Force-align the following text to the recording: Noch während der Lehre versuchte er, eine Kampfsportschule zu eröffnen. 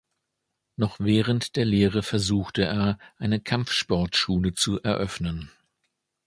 Noch 0.77 0.99
während 0.99 1.55
der 1.57 1.65
Lehre 1.65 2.01
versuchte 2.01 2.63
er, 2.63 2.97
eine 3.19 3.39
Kampfsportschule 3.39 4.55
zu 4.55 4.81
eröffnen. 4.81 5.51